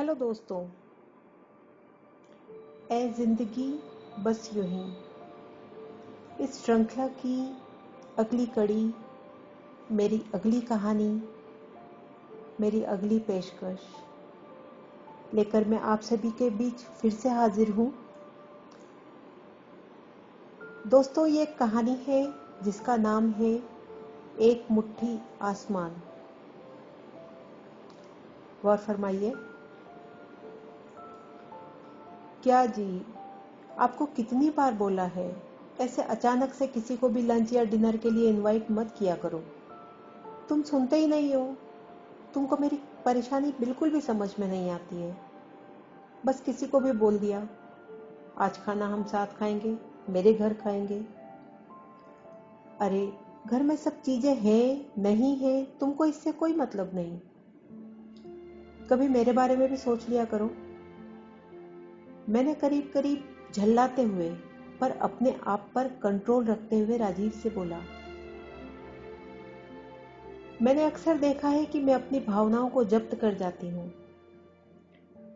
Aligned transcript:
Hello 0.00 0.14
दोस्तों 0.14 0.58
ए 2.92 3.08
ज़िंदगी 3.08 3.66
बस 4.18 4.50
यू 4.54 4.62
ही। 4.62 6.44
इस 6.44 6.62
श्रृंखला 6.64 7.06
की 7.08 7.58
अगली 8.18 8.46
कड़ी, 8.46 8.94
मेरी 9.90 10.22
अगली 10.34 10.60
कहानी, 10.60 11.10
मेरी 12.60 12.82
अगली 12.84 13.18
पेशकश। 13.18 13.84
लेकर 15.34 15.64
मैं 15.64 15.80
आप 15.80 16.00
सभी 16.00 16.30
के 16.30 16.50
बीच 16.50 16.84
फिर 17.00 17.12
से 17.12 17.28
हाजिर 17.28 17.70
हूँ। 17.70 17.92
दोस्तों, 20.86 21.26
ये 21.26 21.46
कहानी 21.46 21.98
है 22.08 22.24
जिसका 22.62 22.96
नाम 22.96 23.30
है 23.32 23.52
एक 24.40 24.66
मुट्ठी 24.70 25.18
आसमान। 25.42 26.02
गौर 28.62 28.76
फरमाइए। 28.78 29.34
क्या 32.42 32.66
जी? 32.66 33.06
आपको 33.78 34.06
कितनी 34.06 34.50
बार 34.50 34.74
बोला 34.74 35.04
है, 35.04 35.42
ऐसे 35.80 36.02
अचानक 36.02 36.54
से 36.54 36.66
किसी 36.66 36.96
को 36.96 37.08
भी 37.08 37.22
लंच 37.22 37.52
या 37.52 37.64
डिनर 37.64 37.96
के 37.96 38.10
लिए 38.10 38.30
इनवाइट 38.30 38.70
मत 38.70 38.94
किया 38.98 39.16
करो। 39.16 39.38
तुम 40.48 40.62
सुनते 40.62 40.96
ही 40.96 41.06
नहीं 41.06 41.34
हो। 41.34 41.56
तुमको 42.34 42.56
मेरी 42.56 42.78
परेशानी 43.04 43.50
बिल्कुल 43.60 43.90
भी 43.90 44.00
समझ 44.00 44.34
में 44.38 44.48
नहीं 44.48 44.70
आती 44.70 44.96
है। 44.96 45.16
बस 46.26 46.40
किसी 46.40 46.66
को 46.66 46.80
भी 46.80 46.92
बोल 46.92 47.18
दिया। 47.18 47.48
आज 48.38 48.58
खाना 48.58 48.86
हम 48.86 49.04
साथ 49.04 49.26
खाएँगे, 49.26 49.78
मेरे 50.08 50.34
घर 50.34 50.54
खाएँगे। 50.54 51.04
अरे, 52.80 53.12
घर 53.46 53.62
में 53.62 53.76
सब 53.76 54.02
चीज़ें 54.02 54.34
हैं, 54.34 54.92
नहीं 54.98 55.36
है, 55.36 55.64
तुमको 55.64 56.04
इससे 56.04 56.32
कोई 56.32 56.52
मतलब 56.52 56.90
नहीं। 56.94 57.18
कभी 58.88 59.08
मेरे 59.08 59.32
बारे 59.32 59.56
में 59.56 59.70
भी 59.70 59.76
सोच 59.76 60.08
लिया 60.08 60.24
करो। 60.24 60.50
मैंने 62.30 62.54
करीब 62.54 62.90
करीब 62.94 63.52
झल्लाते 63.54 64.02
हुए, 64.02 64.28
पर 64.80 64.90
अपने 64.90 65.34
आप 65.46 65.70
पर 65.74 65.88
कंट्रोल 66.02 66.44
रखते 66.44 66.78
हुए 66.78 66.96
राजीव 66.96 67.30
से 67.30 67.50
बोला, 67.50 67.80
मैंने 70.62 70.84
अक्सर 70.84 71.18
देखा 71.18 71.48
है 71.48 71.64
कि 71.64 71.80
मैं 71.80 71.94
अपनी 71.94 72.20
भावनाओं 72.20 72.68
को 72.68 72.84
जब्त 72.84 73.14
कर 73.14 73.34
जाती 73.34 73.68
हूँ, 73.68 73.88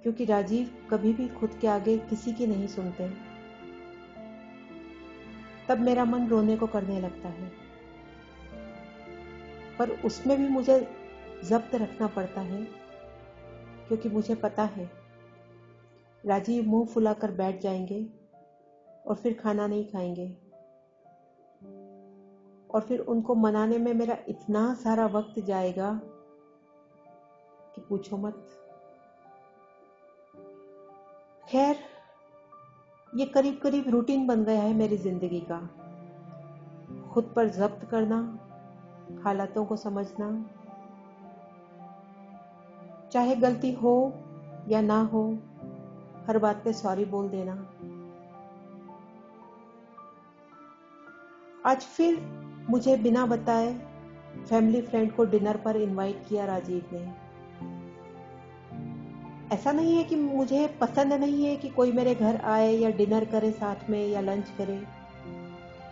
क्योंकि 0.03 0.25
राजीव 0.25 0.70
कभी 0.91 1.12
भी 1.12 1.28
खुद 1.28 1.59
के 1.61 1.67
आगे 1.67 1.98
किसी 1.98 2.33
की 2.33 2.47
नहीं 2.47 2.67
सुनते। 2.67 3.08
तब 5.69 5.81
मेरा 5.81 6.05
मन 6.05 6.27
रोने 6.27 6.56
को 6.56 6.67
करने 6.67 7.01
लगता 7.01 7.29
है। 7.29 7.53
पर 9.79 9.91
उसमें 10.05 10.36
भी 10.39 10.48
मुझे 10.48 10.81
जब्त 11.45 11.75
रखना 11.75 12.06
पड़ता 12.06 12.41
है, 12.41 12.62
क्योंकि 13.89 14.08
मुझे 14.08 14.34
पता 14.34 14.62
है 14.62 15.03
राजीव 16.27 16.69
मुँह 16.69 16.86
फुलाकर 16.86 17.30
बैठ 17.30 17.61
जाएँगे 17.61 18.06
और 19.06 19.14
फिर 19.14 19.34
खाना 19.34 19.67
नहीं 19.67 19.84
खाएँगे। 19.84 20.27
और 22.70 22.80
फिर 22.80 23.00
उनको 23.00 23.34
मनाने 23.34 23.78
में 23.78 23.94
मेरा 23.94 24.17
इतना 24.28 24.75
सारा 24.75 25.06
वक्त 25.06 25.39
जाएगा 25.41 26.00
कि 27.75 27.80
पूछो 27.80 28.17
मत। 28.17 28.47
खैर, 31.48 31.77
ये 33.14 33.27
करीब 33.27 33.61
करीब 33.62 33.89
रूटीन 33.89 34.27
बन 34.27 34.45
गया 34.45 34.62
है 34.62 34.75
मेरी 34.75 34.97
ज़िंदगी 34.97 35.41
का। 35.41 35.61
खुद 37.12 37.33
पर 37.36 37.48
जब्त 37.48 37.84
करना, 37.84 38.39
हालातों 39.25 39.64
को 39.64 39.77
समझना, 39.77 40.28
चाहे 43.12 43.36
गलती 43.36 43.72
हो 43.72 44.12
या 44.69 44.80
ना 44.80 45.00
हो 45.02 45.39
हर 46.28 46.39
बात 46.39 46.56
पे 46.64 46.72
सॉरी 46.72 47.05
बोल 47.05 47.28
देना। 47.28 47.53
आज 51.67 51.83
फिर 51.83 52.20
मुझे 52.70 52.96
बिना 52.96 53.27
बताए 53.27 53.74
फैमिली 54.51 54.83
फ्रेंड 54.83 55.12
को 55.12 55.24
डिनर 55.24 55.57
पर 55.57 55.77
इनवाइट 55.77 56.24
किया 56.29 56.45
राजीव 56.45 56.85
ने। 56.92 57.24
ऐसा 59.55 59.73
नहीं 59.73 59.96
है 59.96 60.05
कि 60.05 60.17
मुझे 60.17 60.79
पसंद 60.80 61.12
नहीं 61.12 61.45
है 61.45 61.57
कि 61.57 61.68
कोई 61.68 61.92
मेरे 61.92 62.14
घर 62.14 62.36
आए 62.36 62.73
या 62.73 62.91
डिनर 62.91 63.24
करे 63.24 63.51
साथ 63.51 63.91
में 63.91 64.08
या 64.08 64.20
लंच 64.20 64.51
करे। 64.58 64.86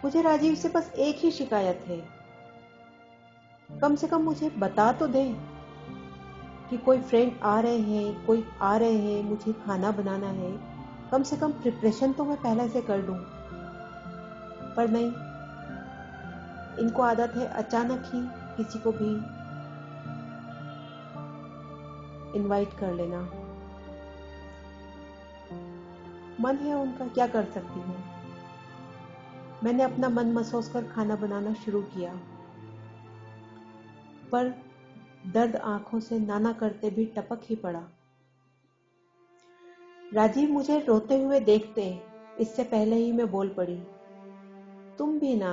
मुझे 0.04 0.22
राजीव 0.22 0.54
से 0.54 0.68
बस 0.68 0.92
एक 0.98 1.16
ही 1.18 1.30
शिकायत 1.30 1.84
है। 1.86 2.22
कम 3.80 3.94
से 3.94 4.06
कम 4.06 4.20
मुझे 4.20 4.50
बता 4.50 4.92
तो 4.92 5.06
दे। 5.06 5.51
कि 6.72 6.78
कोई 6.78 7.00
फ्रेंड 7.00 7.32
आ 7.42 7.60
रहे 7.60 7.78
हैं, 7.78 8.26
कोई 8.26 8.44
आ 8.60 8.76
रहे 8.76 8.96
हैं, 8.96 9.22
मुझे 9.24 9.52
खाना 9.52 9.90
बनाना 9.90 10.26
है। 10.26 10.52
कम 11.10 11.22
से 11.22 11.36
कम 11.36 11.52
प्रिपरेशन 11.52 12.12
तो 12.12 12.24
मैं 12.24 12.36
पहले 12.36 12.68
से 12.68 12.80
कर 12.80 13.02
दूँ 13.02 13.16
पर 14.76 14.88
नहीं, 14.88 15.08
इनको 16.78 17.02
आदत 17.02 17.36
है 17.36 17.46
अचानक 17.46 18.02
ही 18.06 18.22
किसी 18.56 18.78
को 18.78 18.92
भी 18.92 19.10
इनवाइट 22.38 22.78
कर 22.78 22.94
लेना। 22.94 23.20
मन 26.40 26.56
है 26.56 26.74
उनका, 26.74 27.06
क्या 27.06 27.26
कर 27.26 27.44
सकती 27.44 27.80
हूँ? 27.80 27.96
मैंने 29.64 29.82
अपना 29.82 30.08
मन 30.08 30.32
मसोस 30.32 30.68
कर 30.68 30.84
खाना 30.84 31.16
बनाना 31.16 31.54
शुरू 31.54 31.82
किया। 31.82 32.14
पर 34.32 34.71
दर्द 35.26 35.56
आँखों 35.56 36.00
से 36.00 36.18
नाना 36.18 36.52
करते 36.52 36.90
भी 36.90 37.04
टपक 37.06 37.40
ही 37.44 37.56
पड़ा। 37.56 37.82
राजीव 40.14 40.50
मुझे 40.50 40.78
रोते 40.78 41.20
हुए 41.22 41.40
देखते, 41.40 42.00
इससे 42.40 42.64
पहले 42.64 42.96
ही 42.96 43.12
मैं 43.12 43.30
बोल 43.30 43.48
पड़ी, 43.48 43.76
तुम 44.98 45.18
भी 45.18 45.34
ना, 45.34 45.52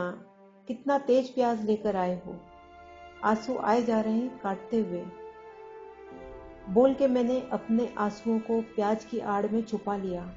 कितना 0.67 0.97
तेज 0.97 1.29
प्याज 1.29 1.65
लेकर 1.65 1.95
आए 1.95 2.21
हो। 2.25 2.35
आँसू 3.23 3.57
आए 3.57 3.83
जा 3.83 4.01
रहे 4.01 4.13
हैं 4.13 4.39
काटते 4.39 4.79
हुए। 4.79 5.03
बोल 6.69 6.93
के 6.93 7.07
मैंने 7.07 7.39
अपने 7.51 7.93
आंसुओं 7.97 8.39
को 8.39 8.61
प्याज 8.75 9.05
की 9.05 9.19
आड़ 9.19 9.45
में 9.47 9.61
छुपा 9.61 9.95
लिया। 9.97 10.29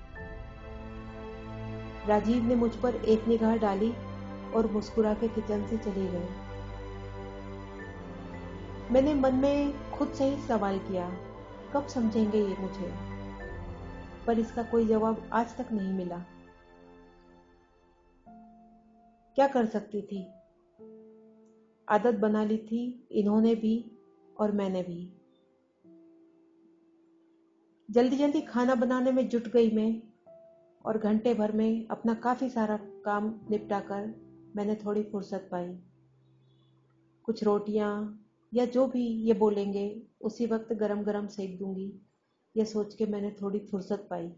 राजीव 2.08 2.44
ने 2.44 2.54
मुझ 2.54 2.74
पर 2.76 2.94
एक 2.94 3.28
निगाह 3.28 3.56
डाली 3.56 3.92
और 4.54 4.70
मुस्कुरा 4.72 5.14
के 5.14 5.28
किचन 5.28 5.66
से 5.66 5.76
चले 5.78 6.06
गए 6.06 6.28
मैंने 8.92 9.14
मन 9.14 9.34
में 9.34 9.90
खुद 9.90 10.12
से 10.12 10.24
ही 10.24 10.42
सवाल 10.42 10.78
किया, 10.78 11.10
कब 11.74 11.86
समझेंगे 11.86 12.38
ये 12.38 12.56
मुझे? 12.56 12.92
पर 14.26 14.38
इसका 14.38 14.62
कोई 14.62 14.86
जवाब 14.86 15.30
आज 15.32 15.56
तक 15.56 15.72
नहीं 15.72 15.92
मिला। 15.92 16.18
क्या 19.34 19.48
कर 19.48 19.66
सकती 19.66 20.02
थी? 20.02 20.26
आदत 21.88 22.14
बना 22.14 22.44
ली 22.44 22.58
थी 22.58 23.08
इन्होंने 23.12 23.54
भी 23.54 23.98
और 24.40 24.52
मैंने 24.52 24.82
भी। 24.82 25.12
जल्दी 27.90 28.16
जल्दी 28.16 28.40
खाना 28.40 28.74
बनाने 28.74 29.12
में 29.12 29.28
जुट 29.28 29.48
गई 29.48 29.70
मैं 29.70 30.02
और 30.84 30.98
घंटे 30.98 31.34
भर 31.34 31.52
में 31.52 31.86
अपना 31.88 32.14
काफ़ी 32.14 32.50
सारा 32.50 32.76
काम 33.04 33.40
निपटाकर 33.50 34.14
मैंने 34.56 34.74
थोड़ी 34.74 35.02
फुर्सत 35.02 35.48
पाई। 35.52 35.78
कुछ 37.24 37.44
रोटियाँ 37.44 38.18
या 38.54 38.64
जो 38.64 38.86
भी 38.86 39.06
ये 39.06 39.32
बोलेंगे, 39.34 40.02
उसी 40.20 40.46
वक्त 40.46 40.72
गरम 40.72 41.02
गरम 41.02 41.26
सेक 41.26 41.58
दूँगी। 41.58 41.92
ये 42.56 42.64
सोच 42.64 42.94
के 42.94 43.06
मैंने 43.06 43.30
थोड़ी 43.42 43.58
फुर्सत 43.58 44.06
पाई। 44.10 44.32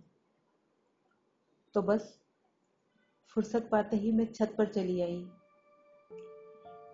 तो 1.74 1.82
बस, 1.82 2.20
फुर्सत 3.28 3.68
पाते 3.72 3.96
ही 3.96 4.12
मैं 4.12 4.32
छत 4.32 4.54
पर 4.58 4.66
चली 4.66 5.00
आई। 5.00 5.26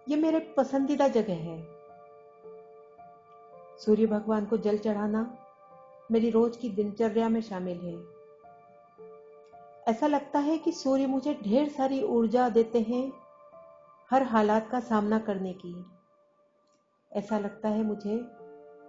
ये 0.08 0.16
मेरे 0.16 0.54
पसंदीदा 0.56 1.08
जगह 1.08 1.34
है। 1.34 1.80
सूर्य 3.78 4.06
भगवान 4.06 4.46
को 4.46 4.56
जल 4.56 4.78
चढ़ाना 4.78 5.46
मेरी 6.10 6.30
रोज 6.30 6.56
की 6.56 6.68
दिनचर्या 6.68 7.28
में 7.28 7.40
शामिल 7.40 7.78
है। 7.78 8.20
ऐसा 9.88 10.06
लगता 10.06 10.38
है 10.38 10.58
कि 10.58 10.72
सूर्य 10.72 11.06
मुझे 11.06 11.34
ढेर 11.34 11.68
सारी 11.68 12.02
ऊर्जा 12.02 12.48
देते 12.48 12.80
हैं 12.80 13.12
हर 14.10 14.22
हालात 14.22 14.68
का 14.70 14.80
सामना 14.80 15.18
करने 15.18 15.52
की। 15.52 15.84
ऐसा 17.12 17.38
लगता 17.38 17.68
है 17.68 17.82
मुझे 17.82 18.26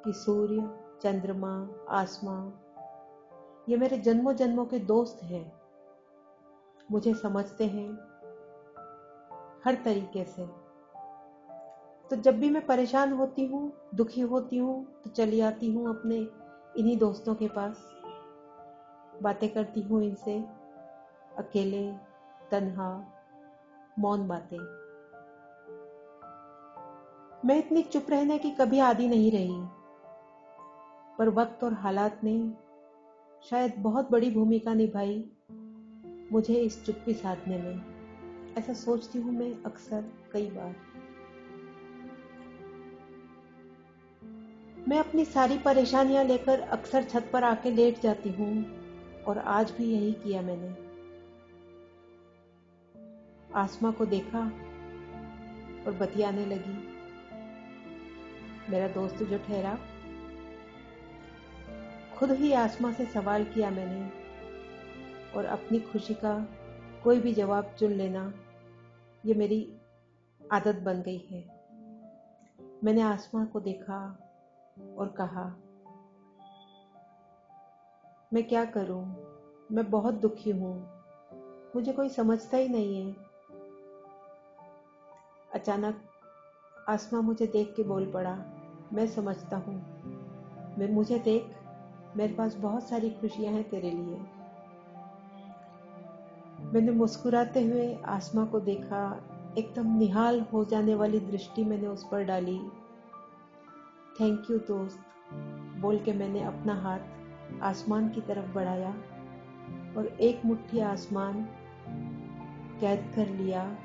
कि 0.06 0.14
सूर्य, 0.14 0.80
चंद्रमा, 1.02 1.70
आसमां, 1.90 2.52
ये 3.70 3.78
मेरे 3.78 3.98
जन्मों 3.98 4.36
जन्मों 4.36 4.66
के 4.66 4.80
दोस्त 4.80 5.24
हैं। 5.24 5.62
मुझे 6.92 7.14
समझते 7.14 7.66
हैं 7.66 7.94
हर 9.66 9.76
तरीके 9.86 10.24
से। 10.24 10.46
तो 12.10 12.16
जब 12.16 12.40
भी 12.40 12.50
मैं 12.50 12.66
परेशान 12.66 13.14
होती 13.14 13.46
हूँ, 13.46 13.74
दुखी 13.96 14.22
होती 14.22 14.58
हूँ 14.58 15.02
तो 15.04 15.10
चली 15.10 15.42
आती 15.42 15.74
हूँ 15.74 15.90
अपने 15.90 16.16
इन्हीं 16.78 16.98
दोस्तों 16.98 17.36
के 17.36 17.48
पास। 17.48 17.94
बातें 19.22 19.54
करती 19.54 19.82
हूँ 19.82 20.04
इनसे, 20.04 20.46
अकेले, 21.38 21.92
तन्हा, 22.52 23.14
मौन 24.00 24.28
बातें। 24.28 24.81
मैं 27.46 27.58
इतनी 27.58 27.82
चुप 27.84 28.06
रहने 28.10 28.38
की 28.38 28.52
कभी 28.52 28.80
आदि 28.80 29.08
नहीं 29.08 29.32
रही। 29.32 29.56
पर 31.18 31.30
वक्त 31.30 31.64
और 31.64 31.74
हालात 31.74 32.22
ने 32.24 32.54
शायद 33.50 33.74
बहुत 33.78 34.12
बड़ी 34.12 34.32
भूमिका 34.32 34.74
निभाई 34.74 35.26
मुझे 36.32 36.56
इस 36.56 36.86
चुप्पी 36.86 37.14
साधने 37.14 37.58
में। 37.58 37.82
ऐसा 38.58 38.74
सोचती 38.74 39.20
हूँ 39.20 39.34
मैं 39.34 39.64
अक्सर, 39.64 40.12
कई 40.34 40.46
बार। 40.46 40.76
मैं 44.88 45.00
अपनी 45.00 45.26
सारी 45.26 45.58
परेशानियाँ 45.58 46.24
लेकर 46.24 46.60
अक्सर 46.60 47.04
छत 47.04 47.30
पर 47.34 47.44
आके 47.44 47.72
लेट 47.72 48.02
जाती 48.02 48.30
हूँ 48.30 48.66
और 49.24 49.38
आज 49.38 49.72
भी 49.72 49.86
यही 49.86 50.14
किया 50.14 50.42
मैंने। 50.42 50.74
आसमा 53.56 53.92
को 53.92 54.06
देखा 54.06 54.40
और 55.88 55.98
बतियाने 56.02 56.46
लगी। 56.46 56.91
मेरा 58.70 58.88
दोस्त 58.88 59.16
जो 59.16 59.38
ठहरा, 59.38 59.78
खुद 62.18 62.32
ही 62.32 62.54
आसमा 62.54 62.92
से 62.92 63.06
सवाल 63.06 63.44
किया 63.44 63.70
मैंने 63.70 64.10
और 65.32 65.46
अपनी 65.46 65.80
खुशी 65.80 66.14
का 66.14 66.48
कोई 67.04 67.20
भी 67.20 67.34
जवाब 67.34 67.76
चुन 67.80 67.92
लेना, 67.92 68.34
ये 69.26 69.34
मेरी 69.34 69.78
आदत 70.52 70.76
बन 70.76 71.02
गई 71.02 71.18
है। 71.18 71.62
मैंने 72.84 73.02
आसमा 73.02 73.46
को 73.46 73.60
देखा 73.60 73.98
और 74.98 75.08
कहा, 75.08 75.56
मैं 78.34 78.44
क्या 78.44 78.66
करूँ? 78.66 79.04
मैं 79.72 79.90
बहुत 79.90 80.14
दुखी 80.14 80.50
हूँ। 80.50 81.02
मुझे 81.76 81.94
कोई 81.94 82.10
समझता 82.10 82.58
ही 82.58 82.68
नहीं 82.68 83.06
है। 83.06 83.16
अचानक 85.54 86.11
आसमा 86.90 87.22
मुझे 87.22 87.48
देख 87.48 87.74
के 87.76 87.84
बोल 87.84 88.06
पड़ा, 88.06 88.38
मैं 88.94 89.08
समझता 89.08 89.58
हूँ। 89.58 90.90
मुझे 90.92 91.20
देख, 91.20 91.56
मेरे 92.18 92.34
पास 92.34 92.56
बहुत 92.56 92.90
सारी 92.90 93.10
खुशियाँ 93.10 93.54
हैं 93.54 93.70
तेरे 93.70 93.92
लिए। 93.92 94.20
मैंने 96.74 96.92
मुस्कुराते 96.92 97.62
हुए 97.64 97.94
आसमा 98.06 98.46
को 98.46 98.60
देखा, 98.60 99.22
एकदम 99.58 99.98
निहाल 99.98 100.42
हो 100.42 100.66
जाने 100.66 100.96
वाली 100.96 101.20
दृष्टि 101.20 101.64
मैंने 101.64 101.88
उस 101.88 102.08
पर 102.12 102.24
डाली। 102.24 102.60
थैंक 104.20 104.52
यू 104.52 104.58
दोस्त, 104.58 105.00
बोल 105.82 106.00
के 106.00 106.14
मैंने 106.14 106.44
अपना 106.44 106.76
हाथ 106.76 107.62
आसमान 107.62 108.10
की 108.10 108.22
तरफ़ 108.22 108.54
बढ़ाया 108.54 108.94
और 109.98 110.08
एक 110.22 110.46
मुट्ठी 110.46 110.80
आसमान 110.80 111.44
कैद 112.82 113.12
कर 113.16 113.28
लिया, 113.28 113.78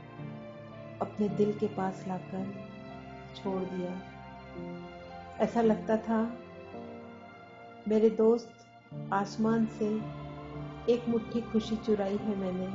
अपने 1.02 1.28
दिल 1.28 1.52
के 1.52 1.66
पास 1.66 2.04
लाकर। 2.08 2.65
छोड़ 3.36 3.62
दिया। 3.62 3.92
ऐसा 5.38 5.60
लगता 5.60 5.96
था 5.96 6.18
मेरे 7.88 8.10
दोस्त 8.10 9.12
आसमान 9.12 9.66
से 9.66 9.88
एक 10.88 11.08
मुट्ठी 11.08 11.40
खुशी 11.40 11.76
चुराई 11.76 12.16
है 12.16 12.36
मैंने, 12.36 12.66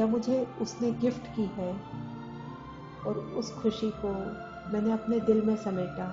या 0.00 0.06
मुझे 0.06 0.44
उसने 0.60 0.90
गिफ्ट 0.92 1.26
की 1.36 1.44
है 1.44 1.72
और 3.06 3.18
उस 3.38 3.52
खुशी 3.54 3.90
को 4.04 4.12
मैंने 4.72 4.92
अपने 4.92 5.20
दिल 5.20 5.42
में 5.42 5.56
समेटा। 5.56 6.06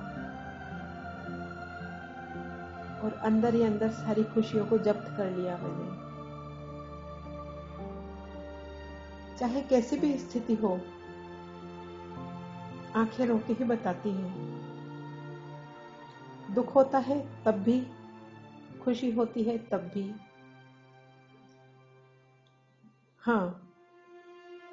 और 3.04 3.14
अंदर 3.14 3.54
ही 3.54 3.64
अंदर 3.64 3.90
सारी 3.90 4.24
खुशियों 4.24 4.66
को 4.66 4.78
जब्त 4.78 5.14
कर 5.18 5.30
लिया 5.32 5.58
मैंने। 5.58 5.90
चाहे 9.40 9.62
कैसी 9.62 9.98
भी 9.98 10.18
स्थिति 10.18 10.56
हो 10.56 10.80
आँखें 12.96 13.26
रोके 13.26 13.54
ही 13.54 13.64
बताती 13.64 14.10
हैं। 14.10 14.62
दुख 16.54 16.76
होता 16.76 16.98
है, 16.98 17.44
तब 17.44 17.52
भी। 17.52 17.88
खुशी 18.84 19.12
होती 19.12 19.44
है, 19.44 19.58
तब 19.58 19.78
भी। 19.78 20.16
हाँ 23.20 23.74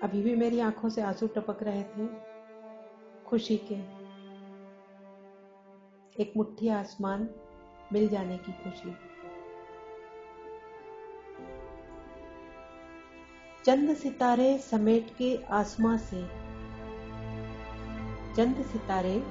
अभी 0.02 0.22
भी 0.22 0.36
मेरी 0.36 0.60
आँखों 0.60 0.88
से 0.88 1.02
आँसू 1.02 1.26
टपक 1.26 1.62
रहे 1.62 1.82
थे, 1.82 2.08
खुशी 3.26 3.56
के। 3.56 3.98
एक 6.22 6.32
मुट्ठी 6.36 6.68
आसमान 6.68 7.30
मिल 7.92 8.08
जाने 8.08 8.38
की 8.38 8.52
खुशी। 8.52 8.96
चंद 13.64 13.96
सितारे 13.96 14.58
समेट 14.58 15.16
के 15.16 15.38
आसमां 15.50 15.98
से 15.98 16.47
चंद 18.36 18.56
सितारे 18.56 19.22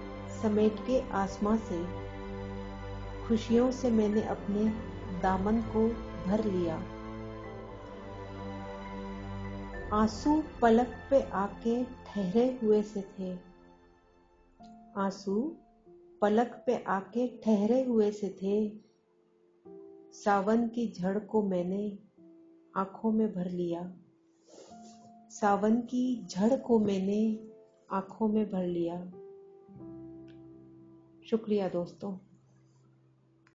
समेट 0.42 0.76
के 0.76 1.10
आसमां 1.10 1.58
से। 1.58 1.86
खुशियों 3.28 3.72
से 3.72 3.92
मैंने 3.92 4.24
अपने 4.24 4.66
दामन 5.22 5.62
को 5.62 5.88
भर 6.26 6.44
लिया। 6.44 6.78
आँसू 9.94 10.44
पलक 10.62 10.88
पे 11.10 11.22
आके 11.22 11.84
ठहरे 11.84 12.60
हुए 12.64 12.82
से 12.84 13.02
थे। 13.02 13.38
आँसू 14.98 15.56
पलक 16.22 16.64
पे 16.66 16.84
आके 16.84 17.28
ठहरे 17.28 17.84
हुए 17.84 18.12
से 18.12 18.30
थे। 18.30 18.72
सावन 20.14 20.68
की 20.68 20.94
झड़ 21.00 21.20
को 21.20 21.44
मैंने 21.44 22.00
आँखों 22.76 23.12
में 23.12 23.34
भर 23.34 23.50
लिया। 23.50 23.94
सावन 25.30 25.76
की 25.82 26.26
झड़ 26.26 26.56
को 26.56 26.80
मैंने 26.80 27.50
आँखों 27.92 28.28
में 28.28 28.52
भर 28.52 28.66
लिया। 28.68 29.06
शुक्रिया 31.26 31.70
दोस्तों। 31.70 32.27